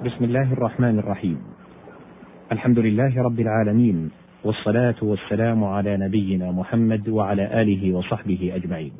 بسم 0.00 0.24
الله 0.24 0.52
الرحمن 0.52 0.98
الرحيم. 0.98 1.38
الحمد 2.52 2.78
لله 2.78 3.22
رب 3.22 3.40
العالمين 3.40 4.10
والصلاة 4.44 4.94
والسلام 5.02 5.64
على 5.64 5.96
نبينا 5.96 6.52
محمد 6.52 7.08
وعلى 7.08 7.62
آله 7.62 7.92
وصحبه 7.92 8.52
أجمعين. 8.54 8.92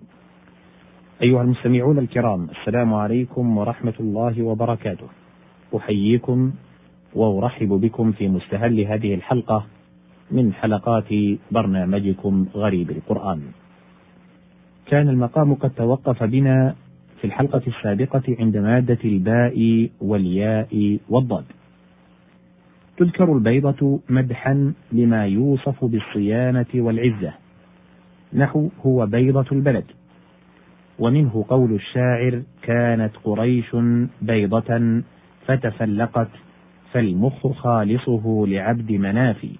أيها 1.22 1.42
المستمعون 1.42 1.98
الكرام 1.98 2.48
السلام 2.50 2.94
عليكم 2.94 3.58
ورحمة 3.58 3.94
الله 4.00 4.42
وبركاته. 4.42 5.08
أحييكم 5.76 6.52
وأرحب 7.14 7.68
بكم 7.68 8.12
في 8.12 8.28
مستهل 8.28 8.80
هذه 8.80 9.14
الحلقة 9.14 9.66
من 10.30 10.52
حلقات 10.52 11.08
برنامجكم 11.50 12.46
غريب 12.54 12.90
القرآن. 12.90 13.40
كان 14.86 15.08
المقام 15.08 15.54
قد 15.54 15.70
توقف 15.70 16.22
بنا 16.22 16.74
في 17.20 17.26
الحلقة 17.26 17.62
السابقة 17.66 18.36
عند 18.40 18.56
مادة 18.56 18.98
الباء 19.04 19.88
والياء 20.00 20.98
والضاد. 21.08 21.44
تذكر 22.96 23.32
البيضة 23.32 24.00
مدحا 24.08 24.72
لما 24.92 25.26
يوصف 25.26 25.84
بالصيانة 25.84 26.66
والعزة، 26.74 27.32
نحو 28.32 28.68
هو 28.86 29.06
بيضة 29.06 29.46
البلد، 29.52 29.84
ومنه 30.98 31.44
قول 31.48 31.72
الشاعر: 31.72 32.42
كانت 32.62 33.16
قريش 33.24 33.76
بيضة 34.22 35.02
فتفلقت 35.46 36.28
فالمخ 36.92 37.46
خالصه 37.46 38.44
لعبد 38.48 38.92
منافي. 38.92 39.50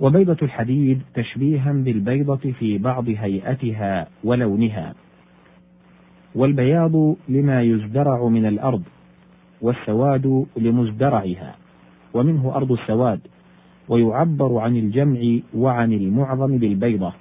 وبيضة 0.00 0.36
الحديد 0.42 1.02
تشبيها 1.14 1.72
بالبيضة 1.72 2.52
في 2.58 2.78
بعض 2.78 3.08
هيئتها 3.08 4.08
ولونها، 4.24 4.94
والبياض 6.34 7.16
لما 7.28 7.62
يزدرع 7.62 8.28
من 8.28 8.46
الأرض 8.46 8.82
والسواد 9.60 10.46
لمزدرعها 10.56 11.54
ومنه 12.14 12.52
أرض 12.54 12.72
السواد 12.72 13.20
ويعبر 13.88 14.58
عن 14.58 14.76
الجمع 14.76 15.38
وعن 15.54 15.92
المعظم 15.92 16.58
بالبيضة. 16.58 17.12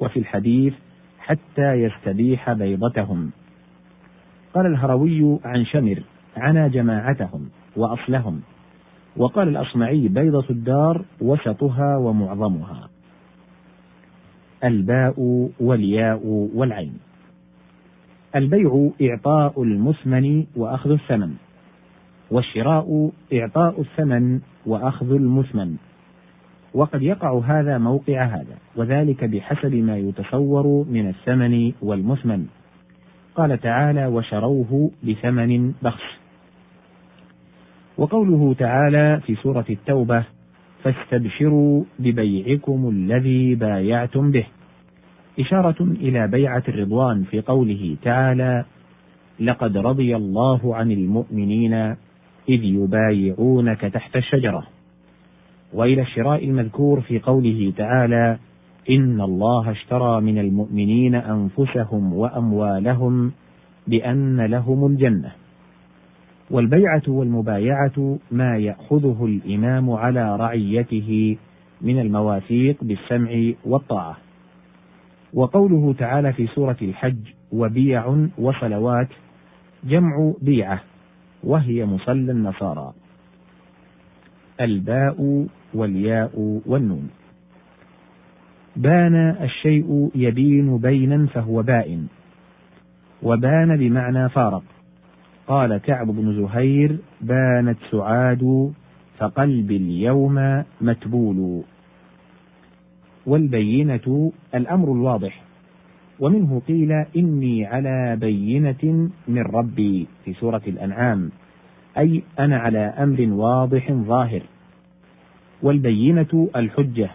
وفي 0.00 0.18
الحديث 0.18 0.74
حتى 1.18 1.72
يستبيح 1.72 2.52
بيضتهم. 2.52 3.30
قال 4.54 4.66
الهروي 4.66 5.38
عن 5.44 5.64
شمر 5.64 6.02
عنا 6.36 6.68
جماعتهم 6.68 7.48
وأصلهم 7.76 8.40
وقال 9.16 9.48
الأصمعي 9.48 10.08
بيضة 10.08 10.44
الدار 10.50 11.04
وسطها 11.20 11.96
ومعظمها. 11.96 12.88
الباء 14.64 15.50
والياء 15.60 16.20
والعين. 16.54 16.98
البيع 18.36 18.90
إعطاء 19.02 19.62
المثمن 19.62 20.44
وأخذ 20.56 20.90
الثمن 20.90 21.34
والشراء 22.30 23.10
إعطاء 23.32 23.80
الثمن 23.80 24.40
وأخذ 24.66 25.12
المثمن 25.12 25.76
وقد 26.74 27.02
يقع 27.02 27.38
هذا 27.38 27.78
موقع 27.78 28.24
هذا 28.24 28.56
وذلك 28.76 29.24
بحسب 29.24 29.74
ما 29.74 29.98
يتصور 29.98 30.84
من 30.90 31.08
الثمن 31.08 31.72
والمثمن 31.82 32.46
قال 33.34 33.60
تعالى 33.60 34.06
وشروه 34.06 34.90
بثمن 35.02 35.72
بخس 35.82 36.02
وقوله 37.98 38.54
تعالى 38.58 39.20
في 39.26 39.34
سورة 39.34 39.64
التوبة 39.70 40.24
فاستبشروا 40.82 41.84
ببيعكم 41.98 42.88
الذي 42.88 43.54
بايعتم 43.54 44.30
به 44.30 44.46
إشارة 45.40 45.82
إلى 45.82 46.28
بيعة 46.28 46.62
الرضوان 46.68 47.22
في 47.22 47.40
قوله 47.40 47.96
تعالى: 48.02 48.64
لقد 49.40 49.76
رضي 49.76 50.16
الله 50.16 50.76
عن 50.76 50.90
المؤمنين 50.90 51.74
إذ 52.48 52.64
يبايعونك 52.64 53.80
تحت 53.80 54.16
الشجرة، 54.16 54.66
وإلى 55.72 56.02
الشراء 56.02 56.44
المذكور 56.44 57.00
في 57.00 57.18
قوله 57.18 57.72
تعالى: 57.76 58.38
إن 58.90 59.20
الله 59.20 59.70
اشترى 59.70 60.20
من 60.20 60.38
المؤمنين 60.38 61.14
أنفسهم 61.14 62.14
وأموالهم 62.14 63.32
بأن 63.86 64.40
لهم 64.40 64.86
الجنة. 64.86 65.32
والبيعة 66.50 67.02
والمبايعة 67.08 68.18
ما 68.30 68.56
يأخذه 68.56 69.24
الإمام 69.24 69.90
على 69.90 70.36
رعيته 70.36 71.36
من 71.82 72.00
المواثيق 72.00 72.84
بالسمع 72.84 73.52
والطاعة. 73.64 74.23
وقوله 75.34 75.94
تعالى 75.98 76.32
في 76.32 76.46
سورة 76.46 76.76
الحج 76.82 77.32
وبيع 77.52 78.26
وصلوات 78.38 79.08
جمع 79.84 80.32
بيعة 80.42 80.80
وهي 81.44 81.86
مصلى 81.86 82.32
النصارى. 82.32 82.92
الباء 84.60 85.46
والياء 85.74 86.60
والنون. 86.66 87.10
بان 88.76 89.36
الشيء 89.40 90.10
يبين 90.14 90.78
بينا 90.78 91.26
فهو 91.26 91.62
بائن 91.62 92.06
وبان 93.22 93.76
بمعنى 93.76 94.28
فارق. 94.28 94.62
قال 95.46 95.76
كعب 95.76 96.06
بن 96.06 96.42
زهير 96.42 96.98
بانت 97.20 97.78
سعاد 97.90 98.72
فقلبي 99.18 99.76
اليوم 99.76 100.64
متبول. 100.80 101.62
والبينة 103.26 104.32
الأمر 104.54 104.92
الواضح. 104.92 105.42
ومنه 106.20 106.62
قيل 106.68 106.92
إني 106.92 107.66
على 107.66 108.16
بينة 108.20 109.10
من 109.28 109.42
ربي 109.42 110.06
في 110.24 110.32
سورة 110.32 110.62
الأنعام 110.66 111.30
أي 111.98 112.22
أنا 112.38 112.58
على 112.58 112.78
أمر 112.78 113.20
واضح 113.20 113.92
ظاهر. 113.92 114.42
والبينة 115.62 116.48
الحجة 116.56 117.10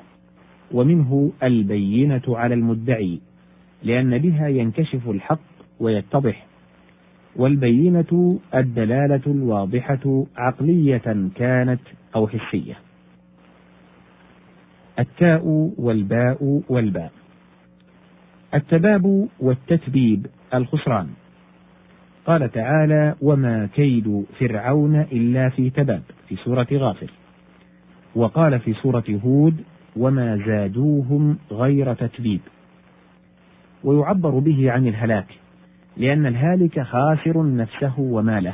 ومنه 0.71 1.31
البينة 1.43 2.21
على 2.27 2.53
المدعي 2.53 3.19
لأن 3.83 4.17
بها 4.17 4.47
ينكشف 4.47 5.09
الحق 5.09 5.39
ويتضح. 5.79 6.45
والبينة 7.35 8.39
الدلالة 8.55 9.21
الواضحة 9.27 10.25
عقلية 10.37 11.29
كانت 11.35 11.81
أو 12.15 12.27
حسية. 12.27 12.88
التاء 14.99 15.73
والباء 15.77 16.61
والباء. 16.69 17.11
التباب 18.53 19.27
والتتبيب 19.39 20.25
الخسران. 20.53 21.07
قال 22.25 22.51
تعالى 22.51 23.15
وما 23.21 23.69
كيد 23.75 24.25
فرعون 24.39 24.95
إلا 24.95 25.49
في 25.49 25.69
تباب 25.69 26.01
في 26.27 26.35
سورة 26.35 26.67
غافر. 26.73 27.11
وقال 28.15 28.59
في 28.59 28.73
سورة 28.73 29.03
هود 29.25 29.63
وما 29.95 30.37
زادوهم 30.47 31.37
غير 31.51 31.93
تتبيب 31.93 32.41
ويعبر 33.83 34.39
به 34.39 34.71
عن 34.71 34.87
الهلاك 34.87 35.27
لأن 35.97 36.25
الهالك 36.25 36.81
خاسر 36.81 37.55
نفسه 37.55 37.99
وماله. 37.99 38.53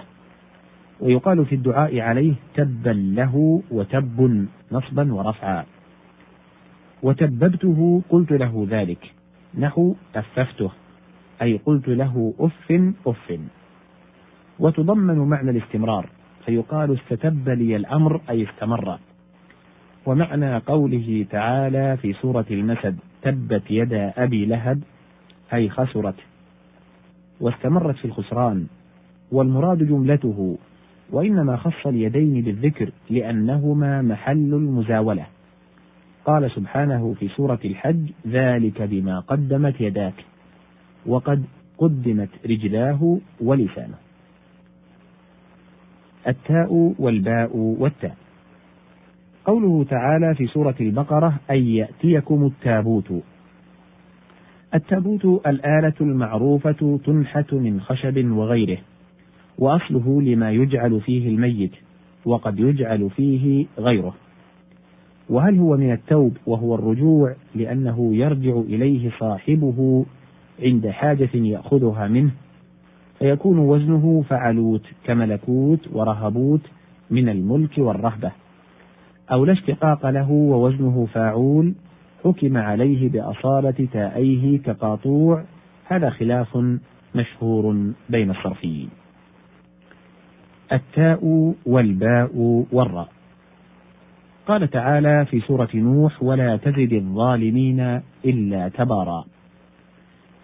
ويقال 1.00 1.46
في 1.46 1.56
الدعاء 1.56 2.00
عليه 2.00 2.34
تبا 2.56 2.90
له 2.90 3.62
وتب 3.72 4.48
نصبا 4.72 5.14
ورفعا 5.14 5.66
وتببته 7.04 8.02
قلت 8.10 8.32
له 8.32 8.68
ذلك. 8.70 9.12
نحو 9.60 9.96
أففته 10.16 10.72
أي 11.42 11.60
قلت 11.66 11.88
له 11.88 12.34
أف 12.40 12.92
أف. 13.08 13.40
وتضمن 14.60 15.18
معنى 15.18 15.52
الاستمرار 15.52 16.10
فيقال 16.46 17.00
استتب 17.00 17.50
لي 17.50 17.76
الأمر 17.76 18.22
أي 18.30 18.44
استمر. 18.44 19.00
ومعنى 20.06 20.58
قوله 20.58 21.26
تعالى 21.30 21.98
في 21.98 22.14
سورة 22.14 22.46
المسد 22.52 22.98
تبت 23.22 23.64
يدا 23.70 24.14
أبي 24.18 24.46
لهب 24.46 24.82
أي 25.54 25.70
خسرت. 25.70 26.16
واستمرت 27.40 27.96
في 27.96 28.06
الخسران. 28.06 28.68
والمراد 29.32 29.84
جملته 29.84 30.58
وإنما 31.12 31.58
خص 31.58 31.88
اليدين 31.88 32.42
بالذكر 32.42 32.90
لأنهما 33.10 34.02
محل 34.02 34.54
المزاولة. 34.54 35.26
قال 36.26 36.52
سبحانه 36.52 37.16
في 37.20 37.28
سورة 37.28 37.60
الحج 37.66 38.10
ذلك 38.28 38.82
بما 38.82 39.20
قدمت 39.20 39.82
يداك 39.82 40.26
وقد 41.06 41.44
قدمت 41.78 42.30
رجلاه 42.46 43.18
ولسانه. 43.42 43.98
التاء 46.28 46.94
والباء 47.00 47.58
والتاء. 47.58 48.16
قوله 49.46 49.84
تعالى 49.84 50.36
في 50.36 50.48
سورة 50.48 50.76
البقرة 50.82 51.40
أن 51.52 51.68
يأتيكم 51.68 52.46
التابوت. 52.46 53.14
التابوت 54.74 55.26
الآلة 55.26 55.94
المعروفة 56.02 57.00
تنحت 57.06 57.54
من 57.54 57.82
خشب 57.82 58.26
وغيره 58.32 58.78
وأصله 59.58 60.22
لما 60.22 60.52
يجعل 60.52 61.02
فيه 61.02 61.30
الميت 61.30 61.72
وقد 62.26 62.60
يجعل 62.60 63.10
فيه 63.10 63.66
غيره. 63.80 64.16
وهل 65.30 65.60
هو 65.60 65.78
من 65.78 65.92
التوب 65.92 66.38
وهو 66.48 66.76
الرجوع 66.76 67.36
لأنه 67.56 68.16
يرجع 68.16 68.60
إليه 68.60 69.12
صاحبه 69.20 70.06
عند 70.60 70.88
حاجة 70.88 71.30
يأخذها 71.34 72.08
منه؟ 72.08 72.32
فيكون 73.20 73.60
وزنه 73.60 74.24
فعلوت 74.30 74.82
كملكوت 75.06 75.80
ورهبوت 75.94 76.62
من 77.12 77.30
الملك 77.30 77.78
والرهبة. 77.78 78.32
أو 79.32 79.46
لا 79.46 79.54
اشتقاق 79.54 80.10
له 80.10 80.32
ووزنه 80.32 81.08
فاعول 81.14 81.74
حكم 82.24 82.58
عليه 82.58 83.10
بأصالة 83.10 83.88
تائيه 83.94 84.60
كقاطوع 84.60 85.44
هذا 85.86 86.10
خلاف 86.10 86.58
مشهور 87.16 87.92
بين 88.10 88.32
الصرفيين. 88.32 88.90
التاء 90.72 91.54
والباء 91.66 92.32
والراء. 92.72 93.15
قال 94.48 94.70
تعالى 94.70 95.26
في 95.26 95.40
سورة 95.40 95.70
نوح 95.74 96.24
ولا 96.24 96.58
تزد 96.58 96.94
الظالمين 96.94 98.02
إلا 98.26 98.70
تبارا. 98.70 99.26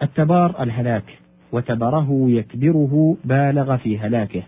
التبار 0.02 0.62
الهلاك 0.62 1.18
وتبره 1.52 2.08
يكبره 2.10 3.16
بالغ 3.24 3.76
في 3.76 3.98
هلاكه. 3.98 4.42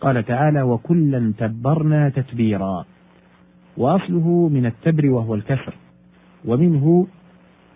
قال 0.00 0.24
تعالى 0.24 0.62
وكلا 0.62 1.32
تبرنا 1.38 2.08
تتبيرا. 2.08 2.84
وأصله 3.76 4.48
من 4.52 4.66
التبر 4.66 5.06
وهو 5.06 5.34
الكسر 5.34 5.74
ومنه 6.44 7.06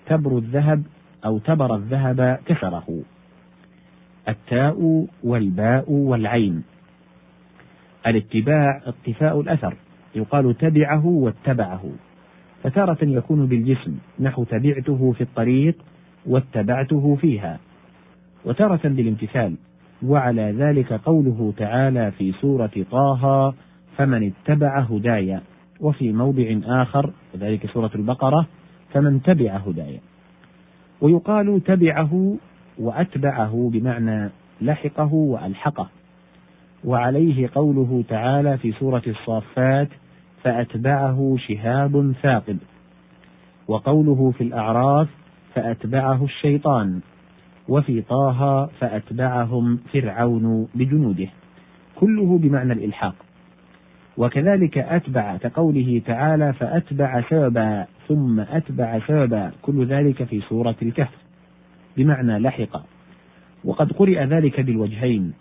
تبر 0.07 0.39
الذهب 0.39 0.83
أو 1.25 1.39
تبر 1.39 1.75
الذهب 1.75 2.39
كسره. 2.47 3.01
التاء 4.29 5.07
والباء 5.25 5.93
والعين. 5.93 6.63
الاتباع 8.07 8.81
اقتفاء 8.87 9.41
الأثر. 9.41 9.77
يقال 10.19 10.59
تبعه 10.59 11.07
واتبعه. 11.07 11.83
فتارة 12.63 12.99
يكون 13.03 13.47
بالجسم 13.47 13.95
نحو 14.21 14.45
تبعته 14.45 15.13
في 15.13 15.21
الطريق 15.21 15.75
واتبعته 16.27 17.17
فيها. 17.21 17.59
وتارة 18.45 18.81
بالامتثال 18.85 19.57
وعلى 20.03 20.53
ذلك 20.59 20.93
قوله 20.93 21.53
تعالى 21.57 22.11
في 22.11 22.33
سورة 22.33 22.71
طه 22.91 23.55
فمن 23.97 24.33
اتبع 24.33 24.81
هدايا 24.81 25.41
وفي 25.81 26.13
موضع 26.13 26.59
آخر 26.65 27.13
وذلك 27.35 27.67
سورة 27.67 27.91
البقرة 27.95 28.47
فمن 28.93 29.23
تبع 29.23 29.57
هدايا 29.57 30.01
ويقال 31.01 31.65
تبعه 31.65 32.37
وأتبعه 32.79 33.71
بمعنى 33.73 34.31
لحقه 34.61 35.15
وألحقه. 35.15 35.89
وعليه 36.85 37.51
قوله 37.55 38.05
تعالى 38.09 38.59
في 38.59 38.73
سورة 38.73 39.03
الصافات 39.07 39.89
فأتبعه 40.43 41.37
شهاب 41.39 42.13
ثاقب. 42.23 42.59
وقوله 43.69 44.31
في 44.31 44.45
الأعراف 44.45 45.09
فأتبعه 45.55 46.25
الشيطان 46.25 47.01
وفي 47.69 48.03
طه 48.03 48.67
فأتبعهم 48.67 49.77
فرعون 49.93 50.69
بجنوده. 50.75 51.29
كله 51.97 52.39
بمعنى 52.39 52.73
الإلحاق. 52.73 53.15
وكذلك 54.17 54.79
أتبع 54.79 55.37
كقوله 55.37 56.03
تعالى 56.07 56.53
فأتبع 56.53 57.23
سببا 57.31 57.87
ثم 58.09 58.41
أتبع 58.41 58.99
سببا 59.07 59.53
كل 59.63 59.87
ذلك 59.87 60.25
في 60.25 60.41
سورة 60.41 60.77
الكهف 60.83 61.15
بمعنى 61.97 62.39
لحق. 62.39 62.83
وقد 63.65 63.93
قرئ 63.93 64.25
ذلك 64.25 64.61
بالوجهين 64.61 65.33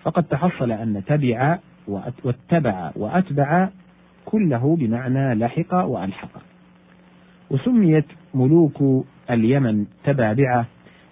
فقد 0.00 0.24
تحصل 0.24 0.72
أن 0.72 1.02
تبع 1.06 1.58
واتبع 2.24 2.90
وأتبع 2.96 3.68
كله 4.30 4.76
بمعنى 4.76 5.34
لحق 5.34 5.74
وألحق. 5.74 6.30
وسميت 7.50 8.04
ملوك 8.34 9.06
اليمن 9.30 9.86
تبابعة 10.04 10.66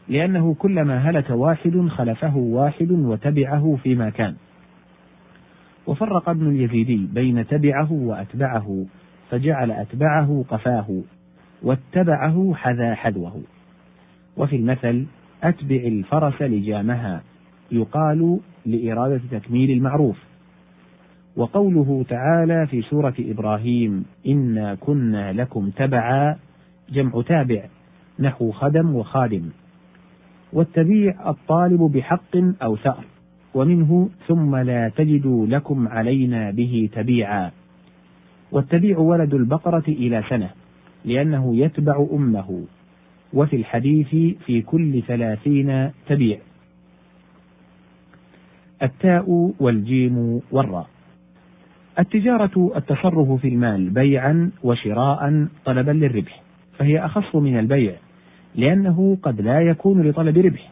لأنه 0.08 0.54
كلما 0.54 0.98
هلك 0.98 1.30
واحد 1.30 1.88
خلفه 1.88 2.36
واحد 2.36 2.90
وتبعه 2.90 3.78
فيما 3.82 4.10
كان. 4.10 4.34
وفرق 5.86 6.28
ابن 6.28 6.48
اليزيدي 6.48 7.08
بين 7.12 7.46
تبعه 7.46 7.92
وأتبعه 7.92 8.86
فجعل 9.30 9.70
أتبعه 9.70 10.44
قفاه 10.48 11.02
واتبعه 11.62 12.54
حذا 12.54 12.94
حذوه. 12.94 13.42
وفي 14.36 14.56
المثل 14.56 15.06
أتبع 15.42 15.76
الفرس 15.76 16.42
لجامها 16.42 17.22
يقال 17.72 18.40
لإرادة 18.66 19.20
تكميل 19.30 19.70
المعروف. 19.70 20.27
وقوله 21.36 22.04
تعالى 22.08 22.66
في 22.66 22.82
سورة 22.82 23.14
إبراهيم 23.18 24.04
إنا 24.26 24.74
كنا 24.74 25.32
لكم 25.32 25.70
تبعا 25.70 26.36
جمع 26.90 27.22
تابع 27.22 27.64
نحو 28.18 28.50
خدم 28.50 28.94
وخادم. 28.94 29.50
والتبيع 30.52 31.30
الطالب 31.30 31.80
بحق 31.80 32.36
أو 32.62 32.76
ثأر 32.76 33.04
ومنه 33.54 34.08
ثم 34.26 34.56
لا 34.56 34.88
تجدوا 34.88 35.46
لكم 35.46 35.88
علينا 35.88 36.50
به 36.50 36.88
تبيعا 36.92 37.50
والتبيع 38.52 38.98
ولد 38.98 39.34
البقرة 39.34 39.84
إلى 39.88 40.22
سنة 40.28 40.50
لأنه 41.04 41.56
يتبع 41.56 42.06
أمه. 42.12 42.64
وفي 43.32 43.56
الحديث 43.56 44.08
في 44.44 44.62
كل 44.62 45.02
ثلاثين 45.02 45.90
تبيع 46.06 46.38
التاء 48.82 49.54
والجيم 49.60 50.40
والراء. 50.50 50.86
التجارة 51.98 52.72
التصرف 52.76 53.40
في 53.40 53.48
المال 53.48 53.90
بيعا 53.90 54.50
وشراء 54.62 55.46
طلبا 55.64 55.90
للربح 55.90 56.42
فهي 56.78 57.04
أخص 57.04 57.36
من 57.36 57.58
البيع 57.58 57.94
لأنه 58.54 59.18
قد 59.22 59.40
لا 59.40 59.60
يكون 59.60 60.02
لطلب 60.02 60.38
ربح. 60.38 60.70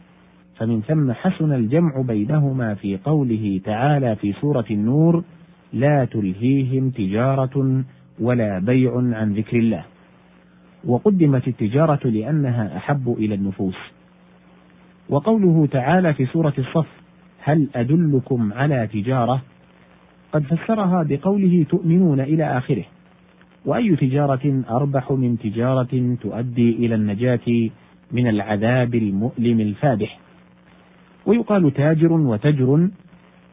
فمن 0.55 0.81
ثم 0.81 1.11
حسن 1.11 1.53
الجمع 1.53 2.01
بينهما 2.01 2.73
في 2.73 2.97
قوله 2.97 3.61
تعالى 3.63 4.15
في 4.15 4.33
سورة 4.33 4.65
النور 4.71 5.23
لا 5.73 6.05
تلهيهم 6.05 6.89
تجارة 6.89 7.83
ولا 8.19 8.59
بيع 8.59 8.97
عن 8.97 9.33
ذكر 9.33 9.57
الله. 9.57 9.83
وقدمت 10.85 11.47
التجارة 11.47 12.07
لأنها 12.07 12.77
أحب 12.77 13.15
إلى 13.19 13.35
النفوس. 13.35 13.77
وقوله 15.09 15.67
تعالى 15.71 16.13
في 16.13 16.25
سورة 16.25 16.53
الصف 16.57 16.87
هل 17.43 17.67
أدلكم 17.75 18.53
على 18.53 18.87
تجارة؟ 18.87 19.41
قد 20.33 20.43
فسرها 20.43 21.03
بقوله 21.03 21.65
تؤمنون 21.69 22.19
إلى 22.19 22.57
آخره. 22.57 22.85
وأي 23.65 23.95
تجارة 23.95 24.63
أربح 24.69 25.11
من 25.11 25.37
تجارة 25.37 26.17
تؤدي 26.21 26.69
إلى 26.71 26.95
النجاة 26.95 27.69
من 28.11 28.27
العذاب 28.27 28.95
المؤلم 28.95 29.59
الفادح. 29.59 30.19
ويقال 31.25 31.73
تاجر 31.73 32.11
وتجر 32.11 32.89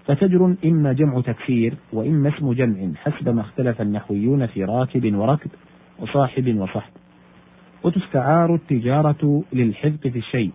فتجر 0.06 0.54
إما 0.64 0.92
جمع 0.92 1.20
تكسير 1.20 1.74
وإما 1.92 2.28
اسم 2.28 2.52
جمع 2.52 2.92
حسب 2.96 3.28
ما 3.28 3.40
اختلف 3.40 3.80
النحويون 3.80 4.46
في 4.46 4.64
راكب 4.64 5.14
وركب 5.14 5.50
وصاحب 5.98 6.56
وصحب. 6.58 6.92
وتستعار 7.84 8.54
التجارة 8.54 9.42
للحفظ 9.52 9.98
في 9.98 10.18
الشيء 10.18 10.50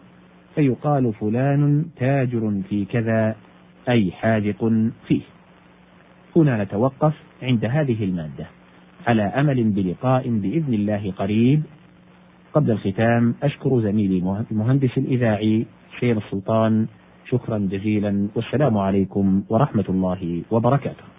فيقال 0.55 1.13
فلان 1.13 1.85
تاجر 1.97 2.61
في 2.69 2.85
كذا 2.85 3.35
أي 3.89 4.11
حاذق 4.11 4.73
فيه. 5.07 5.21
هنا 6.35 6.63
نتوقف 6.63 7.13
عند 7.41 7.65
هذه 7.65 8.03
المادة 8.03 8.47
على 9.07 9.21
أمل 9.21 9.63
بلقاء 9.63 10.29
بإذن 10.29 10.73
الله 10.73 11.11
قريب. 11.11 11.61
قبل 12.53 12.71
الختام 12.71 13.35
أشكر 13.43 13.81
زميلي 13.81 14.43
المهندس 14.51 14.97
الإذاعي 14.97 15.65
شير 15.99 16.17
السلطان. 16.17 16.87
شكرا 17.29 17.57
جزيلا. 17.57 18.27
والسلام 18.35 18.77
عليكم 18.77 19.43
ورحمة 19.49 19.85
الله 19.89 20.41
وبركاته. 20.51 21.18